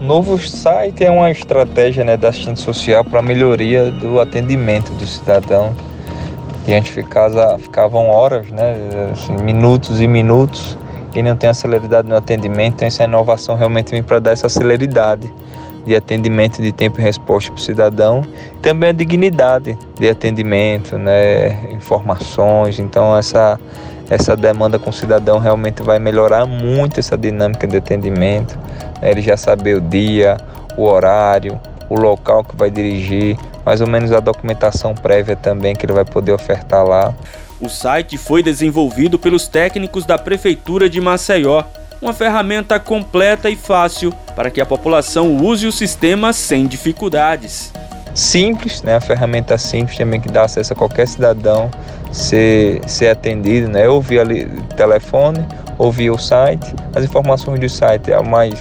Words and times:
Novo 0.01 0.39
site 0.39 1.05
é 1.05 1.11
uma 1.11 1.31
estratégia 1.31 2.03
né, 2.03 2.17
da 2.17 2.31
assistência 2.31 2.65
social 2.65 3.05
para 3.05 3.21
melhoria 3.21 3.91
do 3.91 4.21
atendimento 4.21 4.91
do 4.93 5.07
cidadão. 5.07 5.75
E 6.67 6.75
antes 6.75 6.91
ficava, 6.91 7.59
ficavam 7.59 8.09
horas, 8.09 8.51
né, 8.51 8.77
assim, 9.13 9.37
minutos 9.43 10.01
e 10.01 10.09
minutos. 10.09 10.77
Quem 11.13 11.23
não 11.23 11.37
tem 11.37 11.49
a 11.49 11.55
celeridade 11.55 12.09
no 12.09 12.17
atendimento, 12.17 12.75
então 12.75 12.89
essa 12.89 13.05
inovação 13.05 13.57
realmente 13.57 13.91
vem 13.91 14.03
para 14.03 14.19
dar 14.19 14.33
essa 14.33 14.49
celeridade 14.49 15.33
de 15.87 15.95
atendimento 15.95 16.61
de 16.61 16.73
tempo 16.73 17.01
e 17.01 17.03
resposta 17.03 17.53
para 17.53 17.61
o 17.61 17.63
cidadão, 17.63 18.23
também 18.61 18.91
a 18.91 18.93
dignidade 18.93 19.79
de 19.99 20.09
atendimento, 20.09 20.99
né, 20.99 21.71
informações, 21.71 22.81
então 22.81 23.17
essa 23.17 23.59
essa 24.09 24.37
demanda 24.37 24.79
com 24.79 24.91
o 24.91 24.93
cidadão 24.93 25.39
realmente 25.39 25.83
vai 25.83 25.99
melhorar 25.99 26.47
muito 26.47 27.01
essa 27.01 27.17
dinâmica 27.17 27.67
de 27.67 27.77
atendimento, 27.77 28.57
né, 29.01 29.11
ele 29.11 29.23
já 29.23 29.37
saber 29.37 29.77
o 29.77 29.81
dia, 29.81 30.37
o 30.77 30.85
horário, 30.85 31.61
o 31.89 31.99
local 31.99 32.45
que 32.45 32.57
vai 32.57 32.71
dirigir, 32.71 33.37
mais 33.67 33.81
ou 33.81 33.89
menos 33.89 34.13
a 34.13 34.21
documentação 34.21 34.95
prévia 34.95 35.35
também 35.35 35.75
que 35.75 35.85
ele 35.85 35.93
vai 35.93 36.05
poder 36.05 36.31
ofertar 36.31 36.87
lá. 36.87 37.13
O 37.61 37.69
site 37.69 38.17
foi 38.17 38.41
desenvolvido 38.41 39.19
pelos 39.19 39.49
técnicos 39.49 40.07
da 40.07 40.17
Prefeitura 40.17 40.89
de 40.89 41.01
Maceió, 41.01 41.65
uma 42.01 42.13
ferramenta 42.13 42.79
completa 42.79 43.51
e 43.51 43.57
fácil 43.57 44.13
para 44.37 44.51
que 44.51 44.61
a 44.61 44.67
população 44.67 45.37
use 45.37 45.67
o 45.67 45.73
sistema 45.73 46.33
sem 46.33 46.67
dificuldades. 46.67 47.73
Simples, 48.15 48.83
né? 48.83 48.97
a 48.97 49.01
ferramenta 49.01 49.59
simples 49.59 49.99
também 49.99 50.21
que 50.21 50.29
dá 50.29 50.45
acesso 50.45 50.73
a 50.73 50.77
qualquer 50.77 51.09
cidadão 51.09 51.71
ser, 52.13 52.81
ser 52.87 53.09
atendido, 53.09 53.69
né? 53.69 53.89
ou 53.89 54.01
via 54.01 54.25
telefone, 54.77 55.45
ou 55.77 55.91
via 55.91 56.13
o 56.13 56.19
site. 56.19 56.73
As 56.95 57.05
informações 57.05 57.59
do 57.59 57.69
site 57.69 58.13
é 58.13 58.15
a 58.15 58.23
mais 58.23 58.55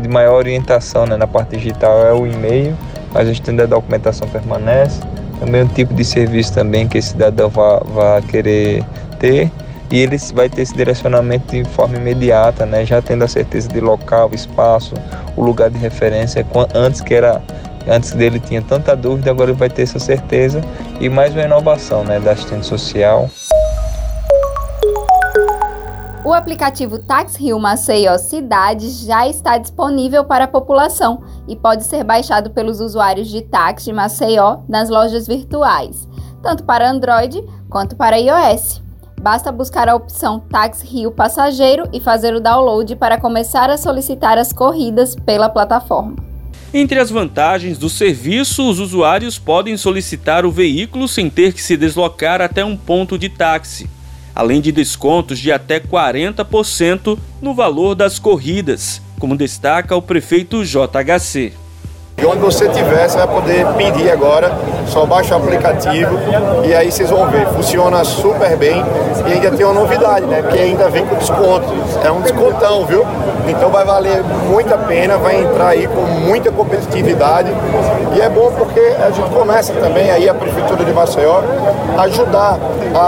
de 0.00 0.08
maior 0.08 0.36
orientação 0.36 1.06
né? 1.06 1.16
na 1.16 1.26
parte 1.26 1.56
digital 1.56 2.06
é 2.06 2.12
o 2.12 2.26
e-mail, 2.26 2.76
mas 3.12 3.28
a 3.28 3.32
gente 3.32 3.50
da 3.52 3.66
documentação 3.66 4.28
permanece 4.28 5.00
também 5.38 5.62
um 5.62 5.66
tipo 5.66 5.92
de 5.92 6.04
serviço 6.04 6.52
também 6.54 6.86
que 6.86 6.98
esse 6.98 7.08
cidadão 7.08 7.50
vai, 7.50 8.22
querer 8.22 8.84
ter 9.18 9.50
e 9.90 9.98
ele 9.98 10.16
vai 10.34 10.48
ter 10.48 10.62
esse 10.62 10.74
direcionamento 10.74 11.52
de 11.52 11.64
forma 11.64 11.96
imediata, 11.96 12.64
né? 12.64 12.84
já 12.86 13.02
tendo 13.02 13.24
a 13.24 13.28
certeza 13.28 13.68
de 13.68 13.80
local, 13.80 14.30
espaço, 14.32 14.94
o 15.36 15.42
lugar 15.42 15.68
de 15.68 15.78
referência, 15.78 16.46
antes 16.74 17.00
que 17.00 17.12
era 17.12 17.42
antes 17.88 18.12
dele 18.12 18.38
tinha 18.38 18.62
tanta 18.62 18.94
dúvida, 18.94 19.30
agora 19.30 19.50
ele 19.50 19.58
vai 19.58 19.68
ter 19.68 19.82
essa 19.82 19.98
certeza 19.98 20.60
e 21.00 21.08
mais 21.08 21.34
uma 21.34 21.42
inovação 21.42 22.04
né, 22.04 22.20
da 22.20 22.30
assistente 22.30 22.64
social. 22.64 23.28
O 26.24 26.32
aplicativo 26.32 27.00
Tax 27.00 27.34
Rio 27.34 27.58
Maceió 27.58 28.16
Cidades 28.16 29.00
já 29.04 29.26
está 29.26 29.58
disponível 29.58 30.24
para 30.24 30.44
a 30.44 30.48
população 30.48 31.24
e 31.48 31.56
pode 31.56 31.82
ser 31.82 32.04
baixado 32.04 32.50
pelos 32.50 32.80
usuários 32.80 33.28
de 33.28 33.42
táxi 33.42 33.86
de 33.86 33.92
Maceió 33.92 34.58
nas 34.68 34.88
lojas 34.88 35.26
virtuais, 35.26 36.08
tanto 36.40 36.62
para 36.62 36.88
Android 36.88 37.42
quanto 37.68 37.96
para 37.96 38.20
iOS. 38.20 38.80
Basta 39.20 39.50
buscar 39.50 39.88
a 39.88 39.96
opção 39.96 40.38
Tax 40.38 40.82
Rio 40.82 41.10
Passageiro 41.10 41.88
e 41.92 41.98
fazer 41.98 42.32
o 42.36 42.40
download 42.40 42.94
para 42.94 43.20
começar 43.20 43.68
a 43.68 43.76
solicitar 43.76 44.38
as 44.38 44.52
corridas 44.52 45.16
pela 45.16 45.48
plataforma. 45.48 46.14
Entre 46.72 47.00
as 47.00 47.10
vantagens 47.10 47.76
do 47.78 47.90
serviço, 47.90 48.70
os 48.70 48.78
usuários 48.78 49.40
podem 49.40 49.76
solicitar 49.76 50.46
o 50.46 50.52
veículo 50.52 51.08
sem 51.08 51.28
ter 51.28 51.52
que 51.52 51.60
se 51.60 51.76
deslocar 51.76 52.40
até 52.40 52.64
um 52.64 52.76
ponto 52.76 53.18
de 53.18 53.28
táxi 53.28 53.90
além 54.34 54.60
de 54.60 54.72
descontos 54.72 55.38
de 55.38 55.52
até 55.52 55.80
40% 55.80 57.18
no 57.40 57.54
valor 57.54 57.94
das 57.94 58.18
corridas, 58.18 59.00
como 59.18 59.36
destaca 59.36 59.94
o 59.94 60.02
prefeito 60.02 60.64
JHC. 60.64 61.52
E 62.22 62.24
onde 62.24 62.38
você 62.38 62.66
estiver, 62.68 63.08
você 63.08 63.18
vai 63.18 63.26
poder 63.26 63.66
pedir 63.74 64.08
agora, 64.08 64.52
só 64.86 65.04
baixa 65.04 65.34
o 65.34 65.38
aplicativo 65.42 66.16
e 66.64 66.72
aí 66.72 66.88
vocês 66.92 67.10
vão 67.10 67.28
ver, 67.28 67.48
funciona 67.48 68.04
super 68.04 68.56
bem 68.56 68.80
e 69.26 69.32
ainda 69.32 69.50
tem 69.50 69.66
uma 69.66 69.74
novidade, 69.74 70.24
né? 70.26 70.40
Porque 70.40 70.56
ainda 70.56 70.88
vem 70.88 71.04
com 71.04 71.16
desconto. 71.16 71.66
É 72.04 72.12
um 72.12 72.20
descontão, 72.20 72.86
viu? 72.86 73.04
Então 73.48 73.70
vai 73.70 73.84
valer 73.84 74.22
muito 74.48 74.72
a 74.72 74.78
pena, 74.78 75.16
vai 75.18 75.42
entrar 75.42 75.70
aí 75.70 75.88
com 75.88 76.02
muita 76.24 76.52
competitividade 76.52 77.50
e 78.16 78.20
é 78.20 78.28
bom 78.28 78.52
porque 78.52 78.78
a 78.78 79.10
gente 79.10 79.28
começa 79.30 79.72
também 79.72 80.08
aí 80.08 80.28
a 80.28 80.34
Prefeitura 80.34 80.84
de 80.84 80.92
Maceió 80.92 81.40
ajudar 81.98 82.56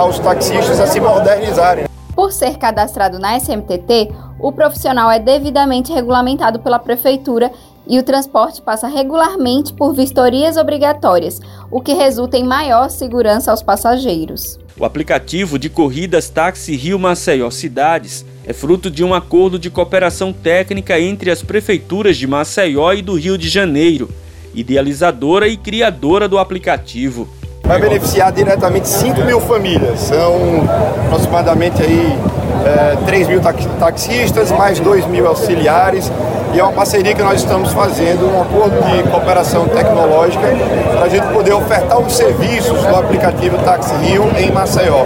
os 0.08 0.18
taxistas 0.18 0.80
a 0.80 0.88
se 0.88 0.98
modernizarem. 0.98 1.84
Por 2.16 2.32
ser 2.32 2.58
cadastrado 2.58 3.20
na 3.20 3.38
SMTT, 3.38 4.10
o 4.40 4.50
profissional 4.50 5.08
é 5.08 5.20
devidamente 5.20 5.92
regulamentado 5.92 6.58
pela 6.58 6.80
Prefeitura 6.80 7.52
e 7.86 7.98
o 7.98 8.02
transporte 8.02 8.62
passa 8.62 8.88
regularmente 8.88 9.72
por 9.72 9.94
vistorias 9.94 10.56
obrigatórias, 10.56 11.40
o 11.70 11.80
que 11.80 11.94
resulta 11.94 12.36
em 12.36 12.44
maior 12.44 12.88
segurança 12.88 13.50
aos 13.50 13.62
passageiros. 13.62 14.58
O 14.78 14.84
aplicativo 14.84 15.58
de 15.58 15.68
corridas 15.68 16.28
Táxi 16.28 16.74
Rio 16.74 16.98
Maceió 16.98 17.50
Cidades 17.50 18.24
é 18.46 18.52
fruto 18.52 18.90
de 18.90 19.04
um 19.04 19.14
acordo 19.14 19.58
de 19.58 19.70
cooperação 19.70 20.32
técnica 20.32 20.98
entre 20.98 21.30
as 21.30 21.42
prefeituras 21.42 22.16
de 22.16 22.26
Maceió 22.26 22.92
e 22.92 23.00
do 23.00 23.14
Rio 23.14 23.38
de 23.38 23.48
Janeiro, 23.48 24.08
idealizadora 24.54 25.46
e 25.46 25.56
criadora 25.56 26.28
do 26.28 26.38
aplicativo. 26.38 27.28
Vai 27.62 27.80
beneficiar 27.80 28.30
diretamente 28.30 28.88
5 28.88 29.22
mil 29.22 29.40
famílias, 29.40 30.00
são 30.00 30.64
aproximadamente 31.06 31.82
aí 31.82 32.18
é, 32.66 32.96
3 33.06 33.28
mil 33.28 33.40
taxistas, 33.40 34.52
mais 34.52 34.78
2 34.80 35.06
mil 35.06 35.26
auxiliares 35.26 36.10
e 36.54 36.60
é 36.60 36.62
uma 36.62 36.72
parceria 36.72 37.12
que 37.12 37.22
nós 37.22 37.40
estamos 37.40 37.72
fazendo, 37.72 38.26
um 38.26 38.40
acordo 38.40 38.80
de 38.84 39.10
cooperação 39.10 39.66
tecnológica, 39.66 40.46
para 40.92 41.02
a 41.02 41.08
gente 41.08 41.26
poder 41.32 41.52
ofertar 41.52 41.98
os 41.98 42.12
serviços 42.12 42.80
do 42.80 42.94
aplicativo 42.94 43.58
Taxi 43.64 43.92
Rio 43.96 44.22
em 44.38 44.52
Maceió. 44.52 45.04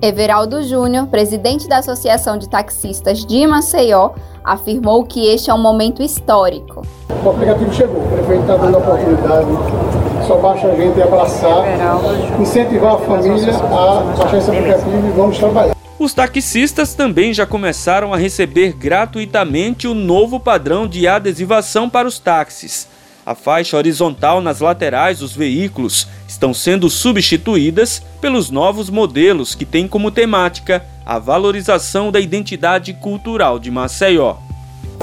Everaldo 0.00 0.62
Júnior, 0.62 1.06
presidente 1.08 1.68
da 1.68 1.78
Associação 1.78 2.38
de 2.38 2.48
Taxistas 2.48 3.26
de 3.26 3.46
Maceió, 3.46 4.12
afirmou 4.42 5.04
que 5.04 5.26
este 5.26 5.50
é 5.50 5.54
um 5.54 5.60
momento 5.60 6.02
histórico. 6.02 6.82
O 7.22 7.30
aplicativo 7.30 7.74
chegou, 7.74 8.02
o 8.02 8.08
prefeito 8.08 8.40
está 8.40 8.56
dando 8.56 8.76
a 8.76 8.78
oportunidade, 8.78 10.26
só 10.26 10.36
baixa 10.36 10.68
a 10.68 10.74
gente 10.74 10.98
e 10.98 11.02
abraçar, 11.02 11.64
incentivar 12.40 12.94
a 12.94 12.98
família 12.98 13.54
a 13.56 14.16
baixar 14.16 14.38
esse 14.38 14.50
aplicativo 14.50 15.06
e 15.06 15.10
vamos 15.10 15.36
trabalhar. 15.36 15.77
Os 15.98 16.14
taxistas 16.14 16.94
também 16.94 17.34
já 17.34 17.44
começaram 17.44 18.14
a 18.14 18.16
receber 18.16 18.72
gratuitamente 18.72 19.88
o 19.88 19.94
novo 19.94 20.38
padrão 20.38 20.86
de 20.86 21.08
adesivação 21.08 21.90
para 21.90 22.06
os 22.06 22.20
táxis. 22.20 22.86
A 23.26 23.34
faixa 23.34 23.76
horizontal 23.76 24.40
nas 24.40 24.60
laterais 24.60 25.18
dos 25.18 25.34
veículos 25.34 26.06
estão 26.28 26.54
sendo 26.54 26.88
substituídas 26.88 28.00
pelos 28.20 28.48
novos 28.48 28.88
modelos 28.88 29.56
que 29.56 29.64
têm 29.64 29.88
como 29.88 30.12
temática 30.12 30.86
a 31.04 31.18
valorização 31.18 32.12
da 32.12 32.20
identidade 32.20 32.92
cultural 32.94 33.58
de 33.58 33.68
Maceió. 33.68 34.47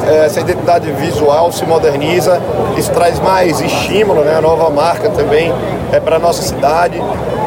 Essa 0.04 0.42
identidade 0.42 0.92
visual 0.92 1.52
se 1.52 1.66
moderniza, 1.66 2.40
isso 2.78 2.92
traz 2.92 3.20
mais 3.20 3.60
estímulo, 3.62 4.24
né? 4.24 4.36
a 4.36 4.42
nova 4.42 4.70
marca 4.70 5.10
também 5.10 5.52
é 5.92 6.00
para 6.00 6.18
a 6.18 6.20
nossa 6.20 6.42
cidade, 6.42 7.02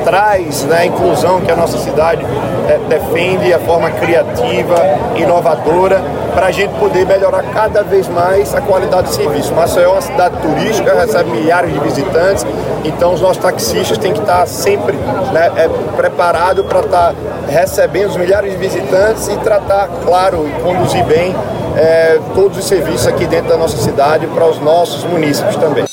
traz 0.05 0.65
né, 0.65 0.79
a 0.79 0.87
inclusão 0.87 1.41
que 1.41 1.51
a 1.51 1.57
nossa 1.57 1.79
cidade 1.79 2.25
é, 2.69 2.79
defende, 2.89 3.53
a 3.53 3.59
forma 3.59 3.91
criativa, 3.91 4.77
inovadora, 5.17 6.03
para 6.35 6.47
a 6.47 6.51
gente 6.51 6.73
poder 6.79 7.05
melhorar 7.07 7.43
cada 7.53 7.83
vez 7.83 8.09
mais 8.09 8.55
a 8.55 8.61
qualidade 8.61 9.09
do 9.09 9.15
serviço. 9.15 9.55
Maceió 9.55 9.91
é 9.91 9.93
uma 9.93 10.01
cidade 10.01 10.37
turística, 10.41 10.95
recebe 10.95 11.31
milhares 11.31 11.73
de 11.73 11.79
visitantes, 11.81 12.47
então 12.85 13.13
os 13.13 13.21
nossos 13.21 13.39
taxistas 13.39 13.99
têm 13.99 14.13
que 14.13 14.21
estar 14.21 14.47
sempre 14.47 14.97
né, 15.33 15.51
é, 15.57 15.69
preparados 15.97 16.65
para 16.67 16.81
estar 16.81 17.15
recebendo 17.49 18.11
os 18.11 18.17
milhares 18.17 18.51
de 18.51 18.57
visitantes 18.57 19.29
e 19.29 19.37
tratar, 19.39 19.89
claro, 20.05 20.49
e 20.49 20.63
conduzir 20.63 21.05
bem 21.05 21.35
é, 21.79 22.19
todos 22.35 22.59
os 22.59 22.65
serviços 22.65 23.07
aqui 23.07 23.25
dentro 23.25 23.49
da 23.49 23.57
nossa 23.57 23.77
cidade 23.77 24.27
para 24.27 24.51
os 24.51 24.59
nossos 24.59 25.05
munícipes 25.05 25.55
também. 25.57 25.85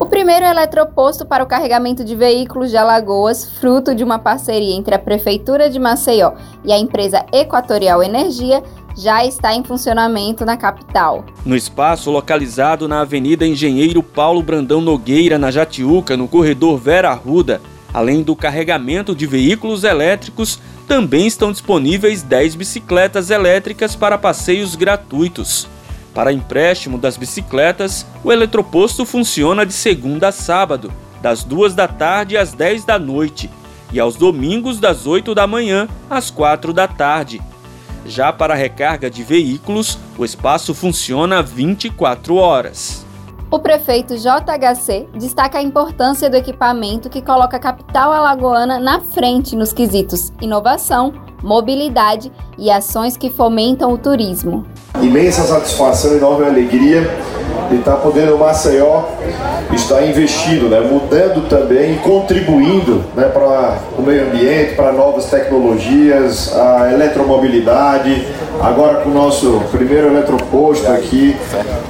O 0.00 0.06
primeiro 0.06 0.46
eletroposto 0.46 1.26
para 1.26 1.44
o 1.44 1.46
carregamento 1.46 2.02
de 2.02 2.16
veículos 2.16 2.70
de 2.70 2.76
Alagoas, 2.78 3.44
fruto 3.60 3.94
de 3.94 4.02
uma 4.02 4.18
parceria 4.18 4.74
entre 4.74 4.94
a 4.94 4.98
Prefeitura 4.98 5.68
de 5.68 5.78
Maceió 5.78 6.32
e 6.64 6.72
a 6.72 6.78
empresa 6.78 7.26
Equatorial 7.30 8.02
Energia, 8.02 8.62
já 8.96 9.26
está 9.26 9.54
em 9.54 9.62
funcionamento 9.62 10.46
na 10.46 10.56
capital. 10.56 11.26
No 11.44 11.54
espaço 11.54 12.10
localizado 12.10 12.88
na 12.88 13.02
Avenida 13.02 13.46
Engenheiro 13.46 14.02
Paulo 14.02 14.42
Brandão 14.42 14.80
Nogueira, 14.80 15.38
na 15.38 15.50
Jatiuca, 15.50 16.16
no 16.16 16.26
corredor 16.26 16.78
Vera 16.78 17.10
Arruda, 17.10 17.60
além 17.92 18.22
do 18.22 18.34
carregamento 18.34 19.14
de 19.14 19.26
veículos 19.26 19.84
elétricos, 19.84 20.58
também 20.86 21.26
estão 21.26 21.52
disponíveis 21.52 22.22
10 22.22 22.54
bicicletas 22.54 23.30
elétricas 23.30 23.96
para 23.96 24.16
passeios 24.16 24.74
gratuitos. 24.74 25.68
Para 26.14 26.32
empréstimo 26.32 26.96
das 26.96 27.16
bicicletas, 27.16 28.06
o 28.24 28.32
eletroposto 28.32 29.04
funciona 29.04 29.66
de 29.66 29.72
segunda 29.72 30.28
a 30.28 30.32
sábado, 30.32 30.92
das 31.20 31.44
2 31.44 31.74
da 31.74 31.86
tarde 31.86 32.36
às 32.36 32.52
10 32.52 32.84
da 32.84 32.98
noite, 32.98 33.50
e 33.92 34.00
aos 34.00 34.16
domingos 34.16 34.80
das 34.80 35.06
8 35.06 35.34
da 35.34 35.46
manhã 35.46 35.88
às 36.08 36.30
4 36.30 36.72
da 36.72 36.88
tarde. 36.88 37.40
Já 38.06 38.32
para 38.32 38.54
recarga 38.54 39.10
de 39.10 39.22
veículos, 39.22 39.98
o 40.16 40.24
espaço 40.24 40.72
funciona 40.74 41.42
24 41.42 42.36
horas. 42.36 43.05
O 43.48 43.60
prefeito 43.60 44.16
JHC 44.16 45.06
destaca 45.14 45.58
a 45.58 45.62
importância 45.62 46.28
do 46.28 46.36
equipamento 46.36 47.08
que 47.08 47.22
coloca 47.22 47.56
a 47.56 47.60
capital 47.60 48.12
alagoana 48.12 48.80
na 48.80 49.00
frente 49.00 49.54
nos 49.54 49.72
quesitos 49.72 50.32
inovação, 50.40 51.12
mobilidade 51.44 52.32
e 52.58 52.72
ações 52.72 53.16
que 53.16 53.30
fomentam 53.30 53.92
o 53.92 53.98
turismo. 53.98 54.66
Imensa 55.00 55.42
satisfação, 55.42 56.16
enorme 56.16 56.44
alegria 56.44 57.02
de 57.68 57.76
estar 57.76 57.96
podendo 57.96 58.34
o 58.34 58.38
Maceió 58.38 59.04
estar 59.74 60.06
investindo, 60.06 60.68
né, 60.68 60.80
mudando 60.80 61.48
também 61.48 61.96
contribuindo 61.98 63.04
né, 63.14 63.24
para 63.24 63.78
o 63.98 64.02
meio 64.02 64.28
ambiente, 64.28 64.74
para 64.74 64.92
novas 64.92 65.26
tecnologias, 65.26 66.56
a 66.56 66.92
eletromobilidade, 66.92 68.26
agora 68.60 69.00
com 69.02 69.10
o 69.10 69.14
nosso 69.14 69.62
primeiro 69.70 70.08
eletroposto 70.08 70.86
aqui, 70.90 71.36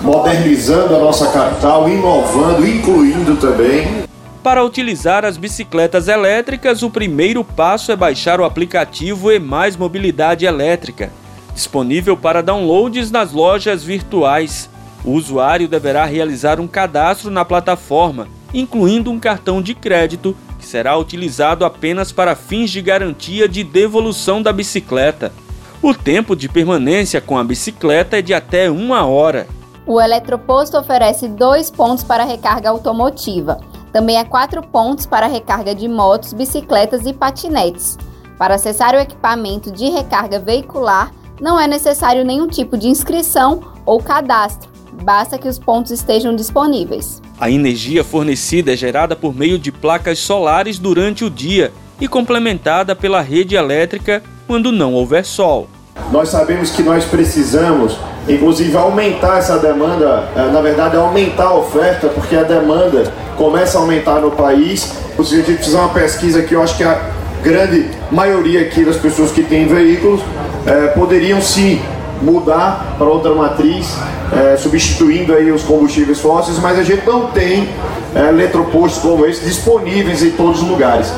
modernizando 0.02 0.96
a 0.96 0.98
nossa 0.98 1.26
capital, 1.28 1.88
inovando, 1.88 2.66
incluindo 2.66 3.36
também 3.36 4.06
para 4.46 4.64
utilizar 4.64 5.24
as 5.24 5.36
bicicletas 5.36 6.06
elétricas, 6.06 6.84
o 6.84 6.88
primeiro 6.88 7.42
passo 7.42 7.90
é 7.90 7.96
baixar 7.96 8.40
o 8.40 8.44
aplicativo 8.44 9.32
E 9.32 9.40
Mais 9.40 9.76
Mobilidade 9.76 10.46
Elétrica, 10.46 11.10
disponível 11.52 12.16
para 12.16 12.44
downloads 12.44 13.10
nas 13.10 13.32
lojas 13.32 13.82
virtuais. 13.82 14.70
O 15.06 15.12
usuário 15.12 15.68
deverá 15.68 16.04
realizar 16.04 16.58
um 16.58 16.66
cadastro 16.66 17.30
na 17.30 17.44
plataforma, 17.44 18.26
incluindo 18.52 19.08
um 19.08 19.20
cartão 19.20 19.62
de 19.62 19.72
crédito, 19.72 20.36
que 20.58 20.66
será 20.66 20.98
utilizado 20.98 21.64
apenas 21.64 22.10
para 22.10 22.34
fins 22.34 22.72
de 22.72 22.82
garantia 22.82 23.48
de 23.48 23.62
devolução 23.62 24.42
da 24.42 24.52
bicicleta. 24.52 25.32
O 25.80 25.94
tempo 25.94 26.34
de 26.34 26.48
permanência 26.48 27.20
com 27.20 27.38
a 27.38 27.44
bicicleta 27.44 28.18
é 28.18 28.22
de 28.22 28.34
até 28.34 28.68
uma 28.68 29.06
hora. 29.06 29.46
O 29.86 30.00
eletroposto 30.00 30.76
oferece 30.76 31.28
dois 31.28 31.70
pontos 31.70 32.02
para 32.02 32.24
recarga 32.24 32.70
automotiva. 32.70 33.60
Também 33.92 34.18
há 34.18 34.24
quatro 34.24 34.60
pontos 34.60 35.06
para 35.06 35.28
recarga 35.28 35.72
de 35.72 35.86
motos, 35.86 36.32
bicicletas 36.32 37.06
e 37.06 37.12
patinetes. 37.12 37.96
Para 38.36 38.56
acessar 38.56 38.92
o 38.96 38.98
equipamento 38.98 39.70
de 39.70 39.88
recarga 39.88 40.40
veicular, 40.40 41.12
não 41.40 41.60
é 41.60 41.68
necessário 41.68 42.24
nenhum 42.24 42.48
tipo 42.48 42.76
de 42.76 42.88
inscrição 42.88 43.62
ou 43.84 44.02
cadastro 44.02 44.75
basta 45.02 45.38
que 45.38 45.48
os 45.48 45.58
pontos 45.58 45.90
estejam 45.90 46.34
disponíveis. 46.34 47.20
A 47.38 47.50
energia 47.50 48.02
fornecida 48.02 48.72
é 48.72 48.76
gerada 48.76 49.14
por 49.14 49.34
meio 49.34 49.58
de 49.58 49.70
placas 49.70 50.18
solares 50.18 50.78
durante 50.78 51.24
o 51.24 51.30
dia 51.30 51.72
e 52.00 52.08
complementada 52.08 52.94
pela 52.94 53.20
rede 53.20 53.54
elétrica 53.54 54.22
quando 54.46 54.72
não 54.72 54.94
houver 54.94 55.24
sol. 55.24 55.68
Nós 56.12 56.28
sabemos 56.28 56.70
que 56.70 56.82
nós 56.82 57.04
precisamos, 57.04 57.96
inclusive, 58.28 58.76
aumentar 58.76 59.38
essa 59.38 59.58
demanda, 59.58 60.28
eh, 60.36 60.50
na 60.52 60.60
verdade, 60.60 60.96
aumentar 60.96 61.46
a 61.46 61.54
oferta, 61.54 62.08
porque 62.08 62.36
a 62.36 62.42
demanda 62.42 63.12
começa 63.36 63.78
a 63.78 63.80
aumentar 63.80 64.20
no 64.20 64.30
país. 64.30 64.92
Se 65.24 65.34
a 65.34 65.42
gente 65.42 65.64
fizer 65.64 65.78
uma 65.78 65.88
pesquisa 65.88 66.42
que 66.42 66.54
eu 66.54 66.62
acho 66.62 66.76
que 66.76 66.84
a 66.84 67.10
grande 67.42 67.88
maioria 68.10 68.60
aqui 68.62 68.84
das 68.84 68.96
pessoas 68.96 69.32
que 69.32 69.42
têm 69.42 69.66
veículos 69.66 70.20
eh, 70.66 70.88
poderiam 70.88 71.40
sim 71.40 71.80
mudar 72.22 72.96
para 72.98 73.06
outra 73.06 73.34
matriz, 73.34 73.96
é, 74.32 74.56
substituindo 74.56 75.34
aí 75.34 75.50
os 75.50 75.62
combustíveis 75.62 76.20
fósseis, 76.20 76.58
mas 76.58 76.78
a 76.78 76.82
gente 76.82 77.06
não 77.06 77.28
tem 77.28 77.68
é, 78.14 78.28
eletropostos 78.28 79.02
como 79.02 79.26
esse 79.26 79.44
disponíveis 79.44 80.22
em 80.22 80.30
todos 80.30 80.62
os 80.62 80.68
lugares. 80.68 81.12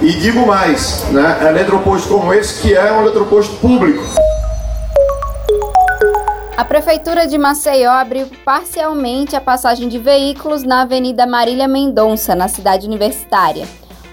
E 0.00 0.12
digo 0.12 0.46
mais, 0.46 1.04
né, 1.10 1.38
eletropostos 1.48 2.10
como 2.10 2.32
esse 2.32 2.62
que 2.62 2.74
é 2.74 2.92
um 2.92 3.02
eletroposto 3.02 3.56
público. 3.56 4.04
A 6.56 6.64
Prefeitura 6.64 7.26
de 7.26 7.38
Maceió 7.38 7.90
abriu 7.90 8.26
parcialmente 8.44 9.36
a 9.36 9.40
passagem 9.40 9.88
de 9.88 9.98
veículos 9.98 10.64
na 10.64 10.82
Avenida 10.82 11.26
Marília 11.26 11.68
Mendonça, 11.68 12.34
na 12.34 12.48
cidade 12.48 12.86
universitária. 12.86 13.66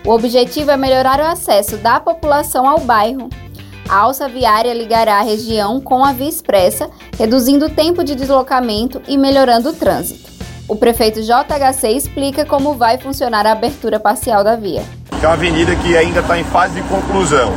O 0.06 0.12
objetivo 0.12 0.70
é 0.70 0.78
melhorar 0.78 1.20
o 1.20 1.26
acesso 1.26 1.78
da 1.78 2.00
população 2.00 2.68
ao 2.68 2.80
bairro 2.80 3.30
a 3.88 3.98
alça 3.98 4.28
viária 4.28 4.74
ligará 4.74 5.20
a 5.20 5.22
região 5.22 5.80
com 5.80 6.04
a 6.04 6.12
via 6.12 6.28
expressa, 6.28 6.90
reduzindo 7.18 7.68
o 7.68 7.70
tempo 7.70 8.04
de 8.04 8.16
deslocamento 8.16 9.02
e 9.08 9.18
melhorando 9.18 9.70
o 9.70 9.74
trânsito. 9.74 10.32
O 10.68 10.76
prefeito 10.76 11.22
JHC 11.22 11.90
explica 11.90 12.44
como 12.44 12.74
vai 12.74 12.98
funcionar 12.98 13.46
a 13.46 13.52
abertura 13.52 14.00
parcial 14.00 14.44
da 14.44 14.56
via. 14.56 14.84
É 15.22 15.28
uma 15.28 15.34
avenida 15.34 15.76
que 15.76 15.96
ainda 15.96 16.22
está 16.22 16.38
em 16.38 16.44
fase 16.44 16.82
de 16.82 16.88
conclusão, 16.88 17.54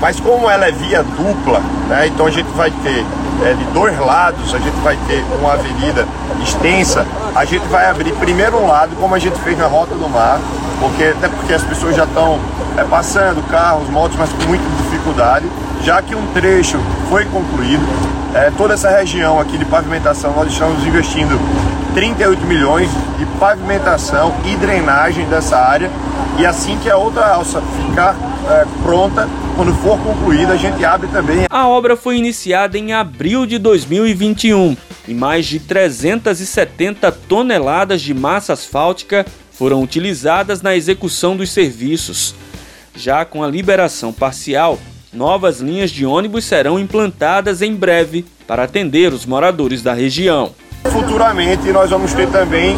mas 0.00 0.20
como 0.20 0.50
ela 0.50 0.66
é 0.66 0.72
via 0.72 1.02
dupla, 1.02 1.60
né, 1.88 2.08
então 2.08 2.26
a 2.26 2.30
gente 2.30 2.50
vai 2.50 2.70
ter 2.70 3.04
é, 3.42 3.54
de 3.54 3.64
dois 3.72 3.98
lados, 3.98 4.54
a 4.54 4.58
gente 4.58 4.76
vai 4.82 4.98
ter 5.08 5.24
uma 5.40 5.54
avenida 5.54 6.06
extensa, 6.42 7.06
a 7.34 7.44
gente 7.46 7.66
vai 7.68 7.86
abrir 7.86 8.12
primeiro 8.16 8.58
um 8.58 8.66
lado, 8.66 8.94
como 8.96 9.14
a 9.14 9.18
gente 9.18 9.38
fez 9.40 9.56
na 9.56 9.66
Rota 9.66 9.94
do 9.94 10.08
Mar, 10.10 10.38
porque, 10.78 11.04
até 11.04 11.28
porque 11.28 11.54
as 11.54 11.62
pessoas 11.64 11.96
já 11.96 12.04
estão 12.04 12.38
é, 12.76 12.84
passando, 12.84 13.42
carros, 13.48 13.88
motos, 13.88 14.18
mas 14.18 14.30
com 14.30 14.42
muita 14.44 14.64
dificuldade 14.82 15.46
já 15.84 16.02
que 16.02 16.14
um 16.14 16.26
trecho 16.32 16.78
foi 17.08 17.24
concluído. 17.26 17.82
É, 18.34 18.50
toda 18.56 18.74
essa 18.74 18.90
região 18.90 19.40
aqui 19.40 19.58
de 19.58 19.64
pavimentação, 19.64 20.32
nós 20.34 20.52
estamos 20.52 20.86
investindo 20.86 21.38
38 21.94 22.46
milhões 22.46 22.88
de 23.18 23.26
pavimentação 23.38 24.34
e 24.44 24.56
drenagem 24.56 25.26
dessa 25.26 25.56
área. 25.56 25.90
E 26.38 26.46
assim 26.46 26.78
que 26.78 26.88
a 26.88 26.96
outra 26.96 27.26
alça 27.26 27.60
ficar 27.60 28.14
é, 28.48 28.66
pronta, 28.82 29.28
quando 29.56 29.74
for 29.74 29.98
concluída, 29.98 30.52
a 30.52 30.56
gente 30.56 30.84
abre 30.84 31.08
também. 31.08 31.46
A 31.50 31.68
obra 31.68 31.96
foi 31.96 32.16
iniciada 32.16 32.78
em 32.78 32.92
abril 32.92 33.46
de 33.46 33.58
2021 33.58 34.76
e 35.08 35.14
mais 35.14 35.46
de 35.46 35.58
370 35.58 37.10
toneladas 37.10 38.00
de 38.00 38.14
massa 38.14 38.52
asfáltica 38.52 39.26
foram 39.52 39.82
utilizadas 39.82 40.62
na 40.62 40.76
execução 40.76 41.36
dos 41.36 41.50
serviços. 41.50 42.34
Já 42.94 43.24
com 43.24 43.42
a 43.42 43.48
liberação 43.48 44.12
parcial, 44.12 44.78
novas 45.12 45.60
linhas 45.60 45.90
de 45.90 46.06
ônibus 46.06 46.44
serão 46.44 46.78
implantadas 46.78 47.62
em 47.62 47.74
breve 47.74 48.24
para 48.46 48.64
atender 48.64 49.12
os 49.12 49.26
moradores 49.26 49.82
da 49.82 49.92
região. 49.92 50.52
Futuramente 50.84 51.70
nós 51.72 51.90
vamos 51.90 52.12
ter 52.14 52.28
também 52.28 52.76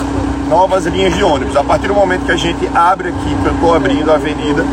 novas 0.49 0.87
linhas 0.87 1.15
de 1.15 1.23
ônibus. 1.23 1.57
A 1.57 1.63
partir 1.63 1.89
do 1.89 1.95
momento 1.95 2.25
que 2.25 2.33
a 2.33 2.37
gente 2.37 2.67
abre 2.75 3.09
aqui, 3.09 3.43
que 3.43 3.47
eu 3.47 3.55
estou 3.55 3.75
abrindo 3.75 4.11
a 4.11 4.15
avenida, 4.15 4.65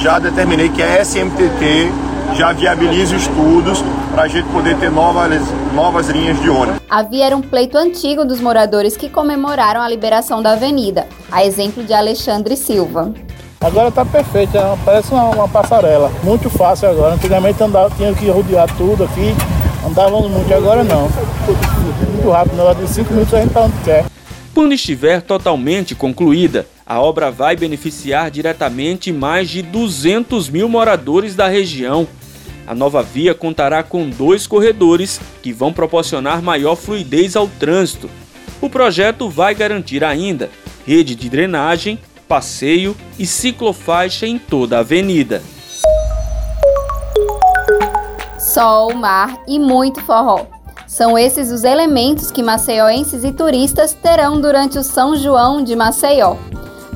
já 0.00 0.18
determinei 0.18 0.68
que 0.68 0.82
a 0.82 1.04
SMTT 1.04 1.90
já 2.34 2.52
viabiliza 2.52 3.16
estudos 3.16 3.82
para 4.12 4.22
a 4.22 4.28
gente 4.28 4.48
poder 4.48 4.76
ter 4.78 4.90
novas, 4.90 5.42
novas 5.74 6.08
linhas 6.08 6.40
de 6.40 6.48
ônibus. 6.48 6.80
A 6.88 7.02
via 7.02 7.26
era 7.26 7.36
um 7.36 7.42
pleito 7.42 7.76
antigo 7.76 8.24
dos 8.24 8.40
moradores 8.40 8.96
que 8.96 9.08
comemoraram 9.08 9.82
a 9.82 9.88
liberação 9.88 10.42
da 10.42 10.52
avenida, 10.52 11.06
a 11.30 11.44
exemplo 11.44 11.82
de 11.84 11.92
Alexandre 11.92 12.56
Silva. 12.56 13.12
Agora 13.64 13.88
está 13.88 14.04
perfeito, 14.04 14.58
é 14.58 14.78
parece 14.84 15.10
uma, 15.10 15.30
uma, 15.30 15.48
passarela. 15.48 16.12
Muito 16.22 16.50
fácil 16.50 16.90
agora. 16.90 17.14
Antigamente 17.14 17.62
andava, 17.62 17.88
tinha 17.96 18.12
que 18.12 18.28
rodear 18.28 18.68
tudo 18.76 19.04
aqui, 19.04 19.34
andávamos 19.86 20.30
muito, 20.30 20.52
agora 20.52 20.84
não. 20.84 21.08
Muito 21.08 22.30
rápido, 22.30 22.56
na 22.56 22.64
hora 22.64 22.74
de 22.74 22.86
5 22.86 23.10
minutos 23.10 23.32
a 23.32 23.38
gente 23.38 23.48
está 23.48 23.62
onde 23.62 23.76
quer. 23.82 24.04
Quando 24.52 24.74
estiver 24.74 25.22
totalmente 25.22 25.94
concluída, 25.94 26.66
a 26.84 27.00
obra 27.00 27.30
vai 27.30 27.56
beneficiar 27.56 28.30
diretamente 28.30 29.10
mais 29.10 29.48
de 29.48 29.62
200 29.62 30.50
mil 30.50 30.68
moradores 30.68 31.34
da 31.34 31.48
região. 31.48 32.06
A 32.66 32.74
nova 32.74 33.02
via 33.02 33.34
contará 33.34 33.82
com 33.82 34.10
dois 34.10 34.46
corredores 34.46 35.18
que 35.42 35.54
vão 35.54 35.72
proporcionar 35.72 36.42
maior 36.42 36.76
fluidez 36.76 37.34
ao 37.34 37.48
trânsito. 37.48 38.10
O 38.60 38.68
projeto 38.68 39.30
vai 39.30 39.54
garantir 39.54 40.04
ainda 40.04 40.50
rede 40.86 41.14
de 41.14 41.30
drenagem 41.30 41.98
passeio 42.34 42.96
e 43.16 43.24
ciclofaixa 43.24 44.26
em 44.26 44.40
toda 44.40 44.76
a 44.76 44.80
avenida. 44.80 45.40
Sol, 48.40 48.92
mar 48.92 49.38
e 49.46 49.56
muito 49.56 50.00
forró. 50.00 50.44
São 50.84 51.16
esses 51.16 51.52
os 51.52 51.62
elementos 51.62 52.32
que 52.32 52.42
maceioenses 52.42 53.22
e 53.22 53.30
turistas 53.30 53.92
terão 53.92 54.40
durante 54.40 54.76
o 54.76 54.82
São 54.82 55.14
João 55.14 55.62
de 55.62 55.76
Maceió. 55.76 56.34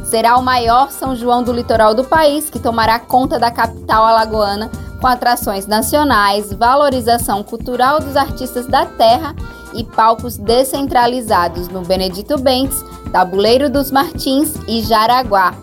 Será 0.02 0.36
o 0.36 0.42
maior 0.42 0.90
São 0.90 1.14
João 1.14 1.44
do 1.44 1.52
litoral 1.52 1.94
do 1.94 2.02
país 2.02 2.50
que 2.50 2.58
tomará 2.58 2.98
conta 2.98 3.38
da 3.38 3.52
capital 3.52 4.04
alagoana 4.04 4.68
com 5.00 5.06
atrações 5.06 5.68
nacionais, 5.68 6.52
valorização 6.52 7.44
cultural 7.44 8.00
dos 8.00 8.16
artistas 8.16 8.66
da 8.66 8.84
terra 8.84 9.36
e 9.74 9.84
palcos 9.84 10.36
descentralizados 10.36 11.68
no 11.68 11.82
Benedito 11.82 12.38
Bentes, 12.38 12.84
Tabuleiro 13.12 13.70
dos 13.70 13.90
Martins 13.90 14.54
e 14.66 14.82
Jaraguá. 14.82 15.54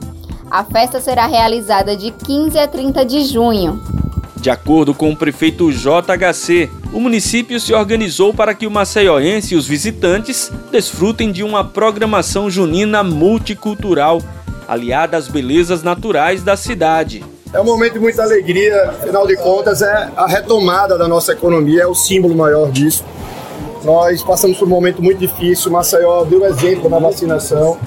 A 0.49 0.63
festa 0.63 0.99
será 0.99 1.25
realizada 1.25 1.95
de 1.95 2.11
15 2.11 2.57
a 2.57 2.67
30 2.67 3.05
de 3.05 3.25
junho. 3.25 3.81
De 4.37 4.49
acordo 4.49 4.93
com 4.93 5.11
o 5.11 5.17
prefeito 5.17 5.71
JHC, 5.71 6.69
o 6.93 6.99
município 6.99 7.59
se 7.59 7.73
organizou 7.73 8.31
para 8.31 8.53
que 8.53 8.67
o 8.67 8.71
maceioense 8.71 9.55
e 9.55 9.57
os 9.57 9.67
visitantes 9.67 10.51
desfrutem 10.71 11.31
de 11.31 11.43
uma 11.43 11.63
programação 11.63 12.49
junina 12.49 13.03
multicultural, 13.03 14.21
aliada 14.67 15.17
às 15.17 15.27
belezas 15.27 15.81
naturais 15.81 16.43
da 16.43 16.55
cidade. 16.55 17.23
É 17.51 17.59
um 17.59 17.63
momento 17.63 17.93
de 17.93 17.99
muita 17.99 18.21
alegria, 18.21 18.89
afinal 18.89 19.25
de 19.25 19.35
contas, 19.37 19.81
é 19.81 20.11
a 20.15 20.27
retomada 20.27 20.97
da 20.97 21.07
nossa 21.07 21.31
economia, 21.31 21.83
é 21.83 21.87
o 21.87 21.95
símbolo 21.95 22.35
maior 22.35 22.69
disso. 22.69 23.03
Nós 23.85 24.23
passamos 24.23 24.57
por 24.57 24.65
um 24.65 24.71
momento 24.71 24.99
muito 24.99 25.19
difícil, 25.19 25.71
Maceió 25.71 26.23
deu 26.23 26.43
exemplo 26.43 26.89
na 26.89 26.97
vacinação, 26.97 27.77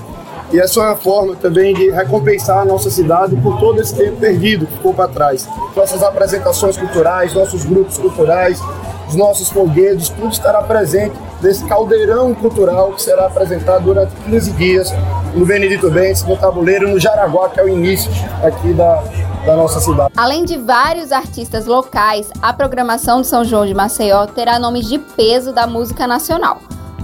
e 0.52 0.60
essa 0.60 0.78
é 0.78 0.82
uma 0.84 0.96
forma 0.96 1.34
também 1.34 1.74
de 1.74 1.90
recompensar 1.90 2.58
a 2.58 2.64
nossa 2.64 2.88
cidade 2.88 3.34
por 3.34 3.58
todo 3.58 3.80
esse 3.80 3.96
tempo 3.96 4.16
perdido 4.16 4.64
que 4.64 4.74
ficou 4.74 4.94
para 4.94 5.08
trás. 5.08 5.48
Nossas 5.74 6.00
apresentações 6.04 6.76
culturais, 6.76 7.34
nossos 7.34 7.64
grupos 7.64 7.98
culturais, 7.98 8.60
os 9.08 9.16
nossos 9.16 9.48
foguetes, 9.48 10.08
tudo 10.08 10.28
estará 10.28 10.62
presente 10.62 11.16
nesse 11.42 11.64
caldeirão 11.64 12.32
cultural 12.32 12.92
que 12.92 13.02
será 13.02 13.26
apresentado 13.26 13.82
durante 13.82 14.12
15 14.24 14.52
dias 14.52 14.94
no 15.34 15.44
Benedito 15.44 15.90
Bentes, 15.90 16.22
no 16.22 16.36
Tabuleiro, 16.36 16.88
no 16.88 17.00
Jaraguá, 17.00 17.48
que 17.48 17.58
é 17.58 17.64
o 17.64 17.68
início 17.68 18.10
aqui 18.42 18.72
da, 18.72 19.02
da 19.48 19.56
nossa 19.56 19.80
cidade. 19.80 20.12
Além 20.16 20.44
de 20.44 20.58
vários 20.58 21.10
artistas 21.10 21.64
locais, 21.64 22.30
a 22.42 22.52
programação 22.52 23.22
de 23.22 23.26
São 23.26 23.44
João 23.44 23.64
de 23.64 23.72
Maceió 23.72 24.26
terá 24.26 24.58
nomes 24.58 24.86
de 24.86 24.98
peso 24.98 25.52
da 25.52 25.66
música 25.66 26.06
nacional 26.06 26.58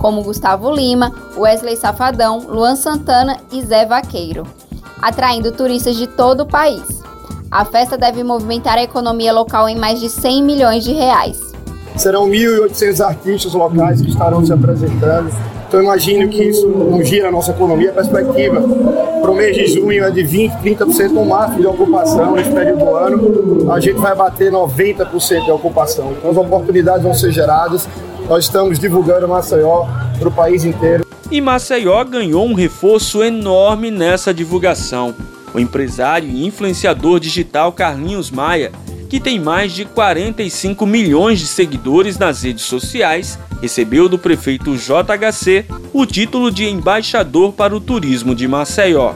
como 0.05 0.23
Gustavo 0.23 0.71
Lima, 0.71 1.11
Wesley 1.35 1.79
Safadão, 1.79 2.41
Luan 2.47 2.77
Santana 2.77 3.39
e 3.51 3.63
Zé 3.63 3.87
Vaqueiro, 3.87 4.47
atraindo 5.01 5.51
turistas 5.51 5.97
de 5.97 6.07
todo 6.07 6.43
o 6.43 6.47
país. 6.47 6.83
A 7.51 7.65
festa 7.65 7.97
deve 7.97 8.23
movimentar 8.23 8.77
a 8.77 8.83
economia 8.83 9.33
local 9.33 9.67
em 9.67 9.77
mais 9.77 9.99
de 9.99 10.11
100 10.11 10.43
milhões 10.43 10.85
de 10.85 10.93
reais. 10.93 11.41
Serão 11.97 12.29
1.800 12.29 13.01
artistas 13.01 13.55
locais 13.55 14.03
que 14.03 14.11
estarão 14.11 14.45
se 14.45 14.53
apresentando. 14.53 15.31
Então 15.75 15.83
imagino 15.83 16.29
que 16.29 16.41
isso 16.41 16.69
não 16.69 17.03
gira 17.03 17.27
a 17.27 17.33
nossa 17.33 17.51
economia. 17.51 17.91
A 17.91 17.95
perspectiva 17.95 18.63
para 19.21 19.29
o 19.29 19.35
mês 19.35 19.57
de 19.57 19.67
junho 19.67 20.05
é 20.05 20.11
de 20.13 20.23
20%, 20.23 20.63
30% 20.63 21.09
no 21.09 21.25
máximo 21.25 21.63
de 21.63 21.67
ocupação 21.67 22.37
nesse 22.37 22.51
período 22.51 22.79
do 22.79 22.95
ano. 22.95 23.73
A 23.73 23.81
gente 23.81 23.97
vai 23.97 24.15
bater 24.15 24.53
90% 24.53 25.45
de 25.45 25.51
ocupação. 25.51 26.13
Então 26.17 26.31
as 26.31 26.37
oportunidades 26.37 27.03
vão 27.03 27.13
ser 27.13 27.33
geradas 27.33 27.89
nós 28.29 28.45
estamos 28.45 28.79
divulgando 28.79 29.27
Maceió 29.27 29.87
para 30.17 30.29
o 30.29 30.33
país 30.33 30.65
inteiro. 30.65 31.05
E 31.29 31.41
Maceió 31.41 32.03
ganhou 32.05 32.47
um 32.47 32.55
reforço 32.55 33.23
enorme 33.23 33.91
nessa 33.91 34.33
divulgação. 34.33 35.13
O 35.53 35.59
empresário 35.59 36.29
e 36.29 36.47
influenciador 36.47 37.19
digital 37.19 37.73
Carlinhos 37.73 38.31
Maia, 38.31 38.71
que 39.09 39.21
tem 39.21 39.39
mais 39.39 39.73
de 39.73 39.85
45 39.85 40.87
milhões 40.87 41.39
de 41.39 41.47
seguidores 41.47 42.19
nas 42.19 42.43
redes 42.43 42.65
sociais, 42.65 43.39
recebeu 43.61 44.09
do 44.09 44.19
prefeito 44.19 44.77
JHC 44.77 45.67
o 45.93 46.05
título 46.05 46.51
de 46.51 46.65
embaixador 46.65 47.53
para 47.53 47.75
o 47.75 47.81
turismo 47.81 48.35
de 48.35 48.49
Maceió. 48.49 49.15